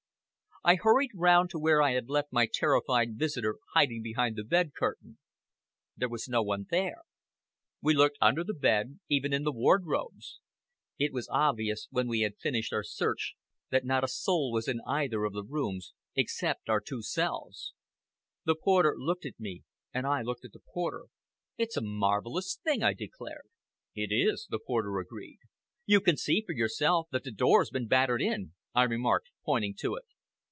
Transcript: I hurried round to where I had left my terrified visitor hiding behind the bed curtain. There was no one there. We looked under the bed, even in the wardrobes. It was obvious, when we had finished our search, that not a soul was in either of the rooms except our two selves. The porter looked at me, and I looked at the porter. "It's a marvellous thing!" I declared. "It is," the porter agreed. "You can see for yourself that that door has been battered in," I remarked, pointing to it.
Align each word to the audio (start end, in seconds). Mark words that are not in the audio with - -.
I 0.63 0.75
hurried 0.75 1.09
round 1.15 1.49
to 1.49 1.57
where 1.59 1.81
I 1.81 1.93
had 1.93 2.07
left 2.07 2.31
my 2.31 2.45
terrified 2.45 3.17
visitor 3.17 3.55
hiding 3.73 4.03
behind 4.03 4.35
the 4.35 4.43
bed 4.43 4.75
curtain. 4.75 5.17
There 5.97 6.07
was 6.07 6.29
no 6.29 6.43
one 6.43 6.67
there. 6.69 7.01
We 7.81 7.95
looked 7.95 8.19
under 8.21 8.43
the 8.43 8.53
bed, 8.53 8.99
even 9.09 9.33
in 9.33 9.41
the 9.43 9.51
wardrobes. 9.51 10.39
It 10.99 11.13
was 11.13 11.27
obvious, 11.31 11.87
when 11.89 12.07
we 12.07 12.19
had 12.21 12.37
finished 12.37 12.73
our 12.73 12.83
search, 12.83 13.33
that 13.71 13.85
not 13.85 14.03
a 14.03 14.07
soul 14.07 14.51
was 14.51 14.67
in 14.67 14.81
either 14.85 15.23
of 15.25 15.33
the 15.33 15.43
rooms 15.43 15.93
except 16.15 16.69
our 16.69 16.79
two 16.79 17.01
selves. 17.01 17.73
The 18.45 18.53
porter 18.53 18.93
looked 18.95 19.25
at 19.25 19.39
me, 19.39 19.63
and 19.91 20.05
I 20.05 20.21
looked 20.21 20.45
at 20.45 20.51
the 20.51 20.59
porter. 20.75 21.05
"It's 21.57 21.75
a 21.75 21.81
marvellous 21.81 22.55
thing!" 22.63 22.83
I 22.83 22.93
declared. 22.93 23.47
"It 23.95 24.13
is," 24.13 24.45
the 24.47 24.59
porter 24.59 24.99
agreed. 24.99 25.39
"You 25.87 26.01
can 26.01 26.17
see 26.17 26.43
for 26.45 26.53
yourself 26.53 27.07
that 27.11 27.23
that 27.23 27.35
door 27.35 27.61
has 27.61 27.71
been 27.71 27.87
battered 27.87 28.21
in," 28.21 28.53
I 28.75 28.83
remarked, 28.83 29.31
pointing 29.43 29.73
to 29.79 29.95
it. 29.95 30.03